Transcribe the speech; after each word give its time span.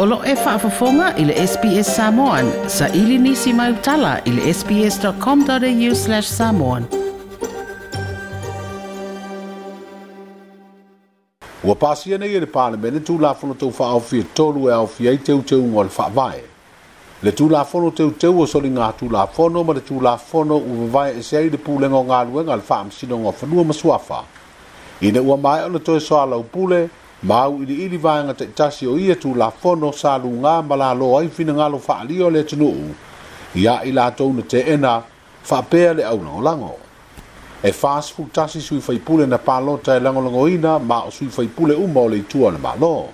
Olo 0.00 0.20
e 0.24 0.34
whaafafonga 0.34 1.16
i 1.16 1.24
le 1.26 1.34
SBS 1.46 1.88
Samoan. 1.96 2.46
Sa 2.68 2.86
ili 2.88 3.18
nisi 3.18 3.52
mai 3.52 3.72
utala 3.72 4.12
i 4.24 4.30
le 4.36 4.52
sbs.com.au 4.58 5.94
slash 6.00 6.28
samoan. 6.34 6.84
Ua 11.66 11.74
pāsia 11.74 12.18
nei 12.22 12.30
e 12.30 12.40
le 12.40 12.46
pālemene 12.54 13.02
tūlāwhono 13.08 13.56
tau 13.58 13.72
whaaofia 13.78 14.28
tolu 14.38 14.68
e 14.70 14.74
aofia 14.76 15.16
i 15.18 15.18
teu 15.18 15.42
teu 15.42 15.66
ngā 15.74 15.84
le 15.90 15.90
whaavae. 15.96 16.44
Le 17.26 17.34
tūlāwhono 17.40 17.90
teu 17.90 18.14
teu 18.22 18.38
o 18.38 18.46
soli 18.46 18.70
ngā 18.78 18.92
tūlāwhono 19.02 19.64
ma 19.66 19.74
le 19.80 19.82
tūlāwhono 19.90 20.60
uvavae 20.76 21.18
e 21.18 21.26
seai 21.32 21.50
le 21.50 21.58
pūlenga 21.58 21.98
o 21.98 22.06
ngā 22.12 22.22
luenga 22.30 22.54
le 22.62 22.68
whaamsino 22.70 23.18
ngā 23.24 23.34
whanua 23.42 23.66
masuafa. 23.72 24.22
Ine 25.02 25.18
ua 25.26 25.36
mai 25.36 25.58
o 25.66 25.68
le 25.74 25.82
soa 26.00 26.22
lau 26.36 26.44
pūle, 26.54 26.84
ma 27.22 27.40
au 27.42 27.62
ili 27.62 27.74
ili 27.84 27.96
vaenga 27.96 28.34
te 28.34 28.44
itasi 28.44 28.86
o 28.86 28.96
ia 28.98 29.14
tu 29.16 29.34
la 29.34 29.50
fono 29.50 29.92
sa 29.92 30.18
lu 30.18 30.28
ngā 30.30 30.62
mala 30.62 30.94
lo 30.94 31.18
ai 31.18 31.28
fina 31.28 31.52
ngalo 31.52 31.80
wha 31.88 31.98
alio 32.00 32.30
le 32.30 32.44
tunu 32.44 32.94
ia 33.54 33.82
i 33.84 33.92
la 33.92 34.10
tounu 34.10 34.42
te 34.42 34.60
ena 34.62 35.02
wha 35.50 35.58
pēa 35.70 35.96
le 35.96 36.04
au 36.04 36.22
nango 36.22 36.40
lango. 36.42 36.78
E 37.62 37.72
fast 37.72 38.14
food 38.14 38.30
tasi 38.32 38.60
sui 38.60 38.80
fai 38.80 38.98
pule 38.98 39.26
na 39.26 39.36
pālo 39.38 39.82
tai 39.82 39.96
e 39.96 40.00
lango 40.00 40.20
lango 40.20 40.46
ina 40.48 40.78
ma 40.78 40.98
o 41.02 41.10
sui 41.10 41.26
fai 41.28 41.46
pule 41.46 41.74
uma 41.74 42.00
o 42.00 42.08
le 42.08 42.20
tua 42.26 42.50
na 42.50 42.58
malo. 42.58 43.08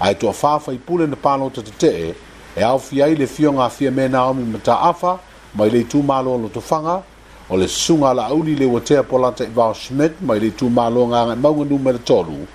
Ai 0.00 0.14
tua 0.16 0.32
wha 0.42 0.58
fai 0.60 0.76
pule 0.78 1.06
na 1.06 1.16
pālo 1.16 1.50
ta 1.52 1.60
te 1.62 1.72
te 1.78 1.94
e 2.10 2.14
e 2.56 2.62
au 2.62 2.78
fia 2.78 3.06
i 3.06 3.14
le 3.16 3.26
fio 3.26 3.52
ngā 3.52 3.68
fia 3.70 3.90
mena 3.90 4.24
omi 4.32 4.44
mata 4.44 4.80
afa 4.80 5.18
mai 5.54 5.70
le 5.70 5.84
tu 5.86 6.00
malo 6.02 6.38
lo 6.38 6.48
to 6.48 6.60
fanga 6.60 7.02
o 7.48 7.56
le 7.56 7.68
sunga 7.68 8.14
la 8.14 8.26
auli 8.32 8.56
le 8.56 8.64
watea 8.66 9.02
polata 9.02 9.44
i 9.44 9.52
vao 9.52 9.74
Schmidt 9.74 10.20
mai 10.24 10.40
le 10.40 10.50
tu 10.56 10.68
malo 10.70 11.04
ngā 11.06 11.26
ngai 11.26 11.36
maunga 11.36 11.64
numera 11.68 11.98
toru 11.98 12.46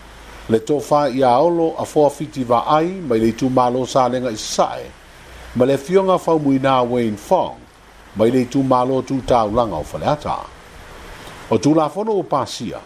le 0.52 0.60
tofa 0.60 1.10
ia 1.10 1.30
olo 1.40 1.74
a 1.80 1.86
fo 1.86 2.10
fiti 2.10 2.44
va 2.44 2.64
ai 2.68 2.88
mai 3.08 3.20
le 3.20 3.32
tu 3.34 3.48
malo 3.50 3.86
sa 3.86 4.08
lenga 4.10 4.36
sai 4.38 4.84
ma 5.56 5.66
le 5.66 5.78
fionga 5.78 6.18
fa 6.20 6.38
muina 6.40 6.82
wen 6.84 7.16
fong 7.18 7.56
mai 8.16 8.30
le 8.32 8.46
tu 8.50 8.62
malo 8.64 9.02
tu 9.02 9.22
ta 9.24 9.46
langa 9.46 9.76
o 9.76 9.84
falata 9.84 10.36
o 11.50 11.58
tu 11.58 11.74
la 11.76 11.88
fono 11.90 12.12
o 12.20 12.24
pasia 12.24 12.82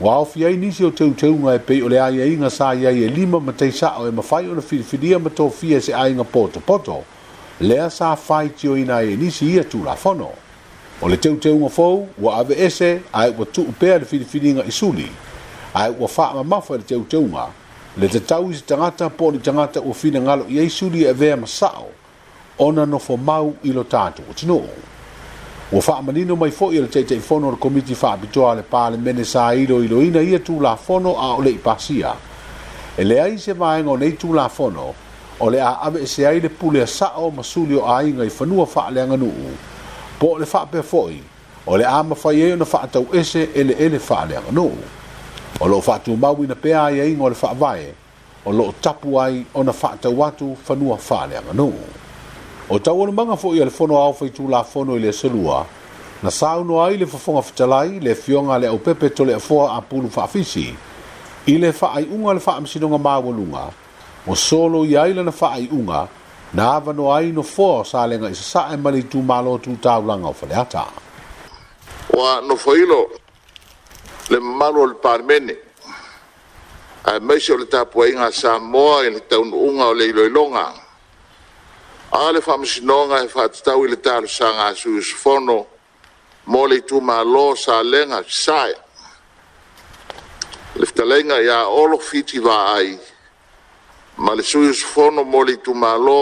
wa 0.00 0.16
o 0.18 0.24
fi 0.24 0.44
ai 0.46 0.56
nisi 0.56 0.84
o 0.84 0.90
teu 0.90 1.10
teu 1.14 1.34
nga 1.38 1.56
pe 1.58 1.80
o 1.82 1.88
le 1.88 1.98
ai 2.02 2.20
ai 2.22 2.32
e 2.34 2.36
nga 2.36 2.50
sa 2.50 2.74
ia 2.74 2.90
e 2.90 3.06
lima 3.08 3.38
ma 3.40 3.52
te 3.52 3.70
sa 3.72 3.94
o 3.98 4.08
e 4.08 4.10
ma 4.10 4.22
fai 4.22 4.48
o 4.48 4.54
le 4.54 4.60
fi 4.62 4.78
fi 4.82 5.16
ma 5.16 5.30
to 5.30 5.48
fi 5.50 5.80
se 5.80 5.92
ai 5.94 6.12
nga 6.14 6.24
poto 6.24 6.58
poto 6.60 7.04
le 7.60 7.76
sa 7.90 8.16
fai 8.16 8.48
ti 8.52 8.66
o 8.68 8.74
ina 8.76 9.02
e 9.02 9.14
nisi 9.16 9.44
ia 9.54 9.62
tu 9.64 9.82
la 9.84 9.94
fono 9.94 10.32
o 11.00 11.06
le 11.08 11.16
teu 11.18 11.36
teu 11.38 11.54
nga 11.58 11.68
fo 11.68 12.06
wa 12.18 12.36
ave 12.38 12.54
ese 12.64 13.02
ai 13.12 13.30
wa 13.38 13.46
tu 13.46 13.72
pe 13.78 13.98
le 13.98 14.04
fi 14.04 14.18
fi 14.24 14.40
dia 14.40 14.64
isuli 14.66 15.08
ai 15.74 15.92
wa 15.98 16.06
fa 16.08 16.32
ma 16.34 16.42
ma 16.44 16.60
fa 16.60 16.74
e 16.74 16.78
te 16.84 17.00
te 17.08 17.16
unga 17.16 17.48
le 17.96 18.08
te 18.08 18.20
tau 18.24 18.48
i 18.52 18.58
tangata 18.66 19.10
po 19.10 19.30
ni 19.32 19.38
tangata 19.40 19.80
o 19.80 19.92
fina 19.92 20.20
ngalo 20.20 20.44
i 20.48 20.58
eisu 20.58 20.88
li 20.90 21.04
e 21.04 21.12
vea 21.12 21.36
masao 21.36 21.88
ona 22.58 22.84
no 22.86 22.98
fo 22.98 23.16
mau 23.16 23.56
i 23.62 23.72
lo 23.72 23.82
tato 23.84 24.22
o 24.30 24.32
tino 24.32 24.54
o 24.56 24.68
wa 25.74 25.80
fa 25.82 26.00
ma 26.00 26.12
nino 26.12 26.36
mai 26.36 26.50
fo 26.52 26.70
i 26.72 26.78
le 26.80 26.88
te 26.88 27.04
te 27.04 27.18
fono 27.20 27.50
le 27.50 27.56
komiti 27.58 27.94
fa 27.94 28.12
abitoa 28.12 28.54
le 28.54 28.62
pa 28.62 28.88
le 28.90 28.96
mene 28.96 29.24
sa 29.24 29.52
ilo 29.54 29.82
ilo 29.82 30.00
ina 30.02 30.20
ia 30.22 30.38
tu 30.38 30.60
la 30.60 30.76
fono 30.76 31.18
a 31.18 31.34
ole 31.34 31.50
i 31.50 31.58
pasia 31.58 32.14
e 32.96 33.02
le 33.04 33.20
ai 33.20 33.38
se 33.38 33.52
maenga 33.54 33.90
o 33.90 33.96
nei 33.96 34.16
tu 34.16 34.32
la 34.32 34.48
fono 34.48 34.94
o 35.38 35.48
le 35.50 35.60
a 35.60 35.78
ave 35.80 36.02
e 36.02 36.06
se 36.06 36.24
ai 36.26 36.38
le 36.40 36.50
pule 36.50 36.82
a 36.82 36.86
sao 36.86 37.30
ma 37.30 37.42
suli 37.42 37.74
o 37.74 37.84
a 37.86 38.00
inga 38.02 38.22
i 38.24 38.30
fanua 38.30 38.64
fa 38.66 38.90
le 38.90 39.00
anganu 39.00 39.24
u 39.26 39.50
po 40.18 40.38
le 40.38 40.46
fa 40.46 40.66
pe 40.70 40.82
fo 40.82 41.08
i 41.10 41.20
o 41.66 41.74
le 41.76 41.84
a 41.84 42.00
ma 42.02 42.14
fa 42.14 42.30
ye 42.32 42.54
na 42.56 42.64
fa 42.64 42.86
tau 42.86 43.06
ese 43.12 43.50
ele 43.54 43.74
ele 43.76 43.98
fa 43.98 44.24
le 44.24 44.36
anganu 44.36 44.62
u 44.66 44.78
o 45.60 45.66
lo 45.68 45.80
fatu 45.80 46.16
mau 46.16 46.44
ina 46.44 46.54
pea 46.54 46.90
ia 46.90 47.04
e 47.04 47.12
ingo 47.12 47.28
le 47.28 47.34
faavae 47.34 47.94
o 48.46 48.52
lo 48.52 48.72
tapu 48.80 49.20
ai 49.20 49.44
ona 49.54 49.72
faatau 49.72 50.24
atu 50.24 50.56
fanua 50.56 50.96
faale 50.98 51.36
amanu 51.38 51.72
o 52.70 52.78
tauanumaga 52.78 53.32
foʻi 53.36 53.60
a 53.62 53.64
le 53.64 53.70
fono 53.70 53.94
aofaitulafono 53.94 54.96
i 54.96 54.98
le 55.00 55.08
asalua 55.08 55.66
na 56.22 56.30
saunoa 56.30 56.88
ai 56.88 56.96
le 56.96 57.06
fofoga 57.06 57.42
fetalai 57.42 58.00
le 58.00 58.14
fioga 58.14 58.54
a 58.54 58.58
le 58.58 58.66
au 58.66 58.78
pepe 58.78 59.10
tole 59.10 59.34
afoa 59.34 59.76
a 59.76 59.80
pulu 59.80 60.10
faafisi 60.10 60.74
i 61.46 61.58
le 61.58 61.70
faaiʻuga 61.70 62.34
le 62.34 62.40
faamasinoga 62.40 62.98
maualuga 62.98 63.70
o 64.26 64.34
solo 64.34 64.84
ia 64.84 65.02
ai 65.06 65.14
lana 65.14 65.30
faaiʻuga 65.30 66.06
na 66.52 66.74
avanoa 66.76 67.18
ai 67.18 67.30
nofoa 67.32 67.80
o 67.80 67.84
salega 67.84 68.26
i 68.30 68.34
sasaʻe 68.34 68.76
ma 68.82 68.90
le 68.90 68.98
itumālo 69.06 69.58
tutaulaga 69.62 70.26
o 70.26 70.32
faleata 70.32 70.84
ua 72.12 72.40
nofoilo 72.42 73.22
le 74.30 74.40
malu 74.40 74.78
o 74.80 74.86
le 74.86 74.94
palemene 74.96 75.54
ae 77.04 77.20
maisi 77.20 77.52
o 77.52 77.56
le 77.60 77.66
tapuaiga 77.68 78.30
samoa 78.32 79.02
i 79.04 79.10
le 79.12 79.20
taunu'uga 79.28 79.84
o 79.84 79.94
le 79.94 80.06
iloiloga 80.08 80.64
a 82.12 82.30
le 82.32 82.40
faamasinoga 82.40 83.20
e 83.24 83.28
faatatau 83.28 83.84
i 83.84 83.88
le 83.92 83.98
talosaga 84.00 84.66
asu 84.72 84.96
isofono 84.98 85.58
mo 86.46 86.64
le 86.66 86.76
itumālō 86.80 87.44
salega 87.64 88.22
fisae 88.24 88.74
le 90.80 90.86
fetalaiga 90.88 91.40
iā 91.44 91.60
olo 91.68 91.98
fitivā 92.00 92.56
ai 92.80 92.98
ma 94.24 94.34
le 94.34 94.42
sui 94.42 94.68
usofono 94.72 95.24
mo 95.28 95.42
le 95.44 95.52
itumālō 95.60 96.20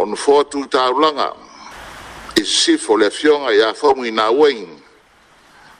ona 0.00 0.16
foa 0.16 0.44
tutārulaga 0.48 1.32
i 2.40 2.40
sisifo 2.44 2.96
le 2.96 3.06
afioga 3.12 3.52
iā 3.52 3.74
faugainauaigi 3.76 4.79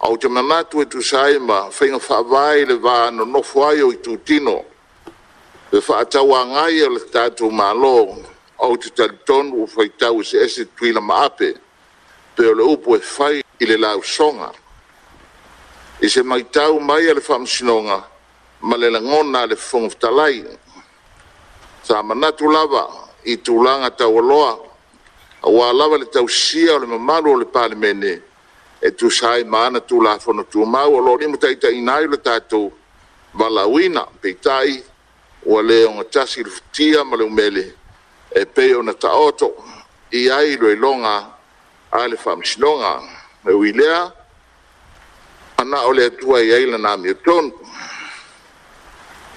au 0.01 0.17
te 0.17 0.29
manatu 0.29 0.81
e 0.81 0.85
tusai 0.87 1.39
ma 1.39 1.69
whainga 1.79 1.99
whaavai 2.09 2.67
le 2.67 2.75
wā 2.75 3.11
no 3.15 3.25
nofo 3.25 3.65
ai 3.67 3.81
o 3.83 3.91
i 3.93 3.97
tūtino. 4.05 4.63
fa 5.71 5.93
whaatau 5.95 6.35
a 6.35 6.41
ngai 6.53 6.81
o 6.83 6.89
le 6.89 7.01
tātou 7.15 7.51
mālo 7.51 7.93
au 8.65 8.77
te 8.81 8.89
talitonu 8.97 9.55
o 9.63 9.67
whaitau 9.77 10.23
se 10.25 10.39
ese 10.47 10.63
tuila 10.77 11.01
maape 11.01 11.49
pe 12.35 12.43
o 12.51 12.55
le 12.55 12.65
upo 12.73 12.97
e 12.97 13.01
whai 13.15 13.43
i 13.61 13.65
le 13.67 13.77
lau 13.77 14.03
songa. 14.03 14.51
I 16.01 16.09
se 16.09 16.23
mai 16.23 16.45
tau 16.49 16.79
mai 16.81 17.07
a 17.11 17.15
le 17.15 17.21
whamsinonga 17.21 18.05
ma 18.63 18.77
le 18.77 18.89
langona 18.91 19.45
le 19.47 19.55
whongftalai. 19.69 20.59
Sa 21.83 22.03
manatu 22.03 22.49
lava 22.51 22.85
i 23.25 23.37
tūlanga 23.45 23.91
tau 23.97 24.17
aloa 24.19 24.53
a 25.43 25.49
wā 25.51 25.73
lava 25.75 25.99
le 25.99 26.07
tau 26.09 26.27
sia 26.27 26.73
o 26.75 26.79
le 26.79 26.87
mamalu 26.87 27.31
o 27.35 27.37
le 27.37 27.45
palimene 27.45 28.30
e 28.83 28.93
sai 29.11 29.45
mana 29.45 29.81
tulafono 29.81 30.43
tumau 30.45 30.95
o 30.95 31.01
loni 31.01 31.37
tai 31.39 31.57
tai 31.59 31.77
o 31.85 32.07
le 32.09 32.17
tatou 32.17 32.73
valauina 33.35 34.07
peitai 34.23 34.83
ua 35.45 35.61
lē 35.63 35.85
o 35.99 36.03
tasi 36.05 36.41
i 36.41 36.45
le 36.45 36.51
futia 36.51 37.05
ma 37.05 37.17
le 37.17 37.25
umele 37.25 37.75
e 38.33 38.45
pei 38.47 38.75
ona 38.75 38.93
taoto 38.95 39.53
i 40.11 40.29
ai 40.31 40.57
lo 40.57 40.71
iloga 40.73 41.17
a 41.93 42.07
le 42.09 42.17
faamasinoga 42.17 42.93
e 43.47 43.53
wilea 43.53 44.13
ana 45.59 45.83
o 45.87 45.93
le 45.93 46.05
atua 46.07 46.41
i 46.41 46.53
ai 46.53 46.65
lana 46.67 46.97
miotonu 46.97 47.53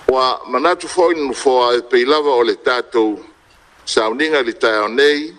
ua 0.08 0.42
manatu 0.52 0.88
foʻi 0.88 1.16
nonofoa 1.20 1.76
e 1.76 1.82
pei 1.84 2.06
lava 2.06 2.32
o 2.32 2.44
le 2.44 2.56
tatou 2.56 3.20
sauniga 3.86 4.40
i 4.40 4.44
le 4.46 4.54
taeao 4.54 4.88
nei 4.88 5.36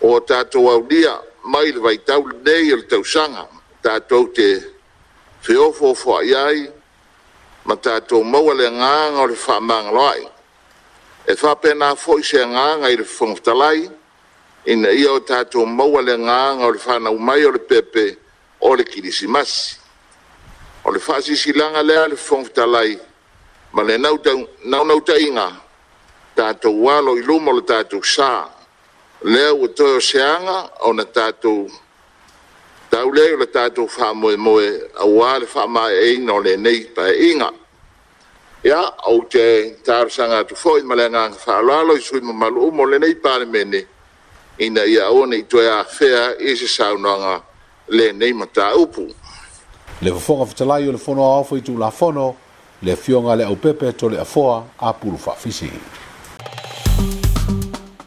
o 0.00 0.20
tatou 0.20 0.68
aulia 0.70 1.20
maile 1.46 1.78
vai 1.80 1.98
tau 1.98 2.28
nei 2.44 2.72
o 2.72 2.80
tau 2.90 3.04
sanga 3.04 3.44
tātou 3.84 4.26
te 4.34 4.46
whiofo 5.46 5.92
fwa 5.94 6.20
iai, 6.26 6.64
ma 7.66 7.74
tātou 7.78 8.24
maua 8.26 8.54
le 8.54 8.68
ngānga 8.74 9.20
o 9.22 9.26
le 9.30 9.36
whamanga 9.44 9.92
lai. 9.94 10.22
E 11.26 11.32
whapena 11.38 11.92
fwoi 11.98 12.22
se 12.26 12.42
ngānga 12.44 12.88
i 12.90 12.96
le 12.98 13.06
whangtalai, 13.06 13.84
ina 14.74 14.90
ia 14.90 15.10
o 15.14 15.20
tātou 15.22 15.66
maua 15.70 16.02
le 16.02 16.16
ngānga 16.18 16.66
o 16.66 16.70
le 16.74 16.82
whanau 16.82 17.18
mai 17.30 17.44
o 17.46 17.50
le 17.54 17.58
pepe 17.62 18.06
o 18.60 18.74
le 18.74 18.82
kirisimasi. 18.88 19.78
O 20.82 20.90
le 20.90 20.98
whasisilanga 21.06 21.82
lea 21.86 22.08
le 22.10 22.16
whangtalai, 22.18 22.98
ma 23.72 23.82
le 23.86 23.96
nautau, 24.02 24.42
naunautaiinga, 24.64 25.48
tātou 26.34 26.74
walo 26.88 27.14
i 27.20 27.22
lumo 27.22 27.54
le 27.54 27.62
tātou 27.70 28.02
saa, 28.02 28.48
Lea 29.22 29.50
ua 29.54 29.68
toi 29.68 29.96
o 29.96 30.00
seanga 30.00 30.68
o 30.80 30.92
na 30.92 31.02
tātou. 31.04 31.70
Tau 32.90 33.12
lei 33.12 33.32
o 33.34 33.38
na 33.40 33.46
tātou 33.48 33.88
wha 33.88 34.12
moe 34.14 34.36
moe 34.36 34.66
a 35.00 35.06
wāle 35.08 35.48
wha 35.54 35.66
mai 35.66 35.92
e 35.94 36.10
ina 36.16 36.32
o 36.34 36.40
le 36.44 36.56
nei 36.56 36.84
pa 36.94 37.08
e 37.08 37.30
inga. 37.32 37.50
Ia, 38.66 38.80
au 39.08 39.22
te 39.30 39.78
tāru 39.86 40.10
sanga 40.10 40.42
tu 40.44 40.54
fōi 40.54 40.82
ma 40.84 40.94
lea 41.00 41.08
ngang 41.08 41.36
wha 41.46 41.56
alalo 41.60 41.96
i 41.96 42.00
sui 42.02 42.20
ma 42.20 42.32
malu 42.32 42.66
umo 42.68 42.84
le 42.84 42.98
nei 42.98 43.14
pa 43.14 43.38
le 43.38 43.46
mene. 43.46 43.86
Ina 44.60 44.84
ia 44.84 45.10
o 45.10 45.24
nei 45.26 45.42
toi 45.46 45.64
a 45.66 45.82
whea 45.82 46.34
i 46.52 46.56
se 46.56 46.66
saunanga 46.68 47.40
le 47.88 48.12
nei 48.12 48.32
ma 48.32 48.44
tā 48.44 48.74
upu. 48.78 49.08
Le 50.02 50.10
wafonga 50.10 50.44
fitalai 50.46 50.88
o 50.88 50.92
le 50.92 50.98
fono 50.98 51.24
a 51.38 51.54
i 51.56 51.62
tu 51.62 51.76
la 51.78 51.90
fono 51.90 52.34
le 52.82 52.96
fionga 52.96 53.34
le 53.34 53.44
au 53.44 53.56
pepe 53.56 53.92
to 53.94 54.08
le 54.08 54.18
afoa 54.20 54.64
a 54.78 54.92
pulu 54.92 55.16
fafisi. 55.16 55.70
Thank 56.86 57.24
you. 57.24 57.25